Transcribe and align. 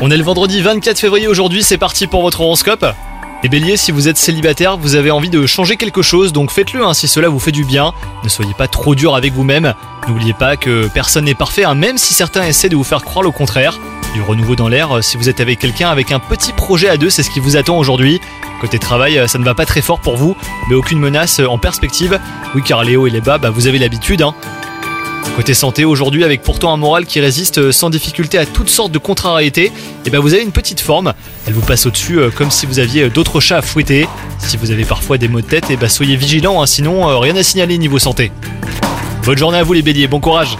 On 0.00 0.08
est 0.08 0.16
le 0.16 0.22
vendredi 0.22 0.62
24 0.62 1.00
février 1.00 1.26
aujourd'hui, 1.26 1.64
c'est 1.64 1.78
parti 1.78 2.06
pour 2.06 2.22
votre 2.22 2.42
horoscope. 2.42 2.86
Les 3.42 3.48
béliers, 3.48 3.76
si 3.76 3.90
vous 3.90 4.06
êtes 4.06 4.16
célibataire, 4.16 4.76
vous 4.76 4.94
avez 4.94 5.10
envie 5.10 5.30
de 5.30 5.46
changer 5.46 5.76
quelque 5.76 6.00
chose, 6.00 6.32
donc 6.32 6.52
faites-le 6.52 6.84
hein, 6.84 6.94
si 6.94 7.08
cela 7.08 7.28
vous 7.28 7.40
fait 7.40 7.50
du 7.50 7.64
bien. 7.64 7.92
Ne 8.22 8.28
soyez 8.28 8.54
pas 8.54 8.68
trop 8.68 8.94
dur 8.94 9.16
avec 9.16 9.32
vous-même. 9.32 9.74
N'oubliez 10.06 10.32
pas 10.32 10.56
que 10.56 10.86
personne 10.94 11.24
n'est 11.24 11.34
parfait, 11.34 11.64
hein, 11.64 11.74
même 11.74 11.98
si 11.98 12.14
certains 12.14 12.46
essaient 12.46 12.68
de 12.68 12.76
vous 12.76 12.84
faire 12.84 13.02
croire 13.02 13.24
le 13.24 13.32
contraire. 13.32 13.80
Du 14.14 14.22
renouveau 14.22 14.54
dans 14.54 14.68
l'air, 14.68 15.02
si 15.02 15.16
vous 15.16 15.28
êtes 15.28 15.40
avec 15.40 15.58
quelqu'un 15.58 15.90
avec 15.90 16.12
un 16.12 16.20
petit 16.20 16.52
projet 16.52 16.88
à 16.88 16.96
deux, 16.96 17.10
c'est 17.10 17.24
ce 17.24 17.30
qui 17.30 17.40
vous 17.40 17.56
attend 17.56 17.78
aujourd'hui. 17.78 18.20
Côté 18.60 18.78
travail, 18.78 19.20
ça 19.28 19.38
ne 19.38 19.44
va 19.44 19.54
pas 19.54 19.66
très 19.66 19.82
fort 19.82 19.98
pour 19.98 20.16
vous, 20.16 20.36
mais 20.68 20.76
aucune 20.76 21.00
menace 21.00 21.40
en 21.40 21.58
perspective. 21.58 22.20
Oui, 22.54 22.62
car 22.64 22.84
Léo 22.84 23.08
et 23.08 23.10
les 23.10 23.20
bas, 23.20 23.38
bah, 23.38 23.50
vous 23.50 23.66
avez 23.66 23.80
l'habitude. 23.80 24.22
Hein. 24.22 24.34
Côté 25.36 25.54
santé, 25.54 25.84
aujourd'hui, 25.84 26.24
avec 26.24 26.42
pourtant 26.42 26.72
un 26.72 26.76
moral 26.76 27.06
qui 27.06 27.20
résiste 27.20 27.70
sans 27.70 27.90
difficulté 27.90 28.38
à 28.38 28.46
toutes 28.46 28.68
sortes 28.68 28.92
de 28.92 28.98
contrariétés, 28.98 29.66
et 29.66 29.72
eh 30.06 30.10
ben 30.10 30.18
vous 30.18 30.34
avez 30.34 30.42
une 30.42 30.52
petite 30.52 30.80
forme. 30.80 31.14
Elle 31.46 31.52
vous 31.52 31.60
passe 31.60 31.86
au-dessus 31.86 32.18
euh, 32.18 32.30
comme 32.30 32.50
si 32.50 32.66
vous 32.66 32.80
aviez 32.80 33.08
d'autres 33.08 33.40
chats 33.40 33.58
à 33.58 33.62
fouetter. 33.62 34.08
Si 34.38 34.56
vous 34.56 34.70
avez 34.70 34.84
parfois 34.84 35.16
des 35.16 35.28
maux 35.28 35.40
de 35.40 35.46
tête, 35.46 35.70
et 35.70 35.74
eh 35.74 35.76
ben 35.76 35.88
soyez 35.88 36.16
vigilants, 36.16 36.60
hein, 36.60 36.66
sinon 36.66 37.08
euh, 37.08 37.18
rien 37.18 37.36
à 37.36 37.42
signaler 37.42 37.78
niveau 37.78 37.98
santé. 37.98 38.32
Bonne 39.24 39.38
journée 39.38 39.58
à 39.58 39.62
vous 39.62 39.74
les 39.74 39.82
béliers, 39.82 40.08
bon 40.08 40.20
courage 40.20 40.56